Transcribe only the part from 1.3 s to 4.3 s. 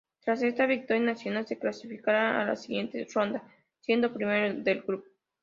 se clasificaría a la siguiente ronda siendo